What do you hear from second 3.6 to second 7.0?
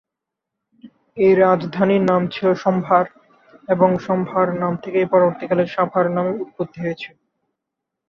এবং সম্ভার নাম থেকেই পরবর্তীকালে সাভার নামের উৎপত্তি